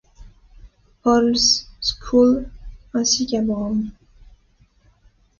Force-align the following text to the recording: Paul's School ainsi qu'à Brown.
Paul's 1.03 1.67
School 1.79 2.49
ainsi 2.91 3.27
qu'à 3.27 3.43
Brown. 3.43 3.91